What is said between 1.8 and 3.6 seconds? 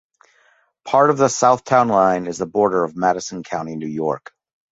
line is the border of Madison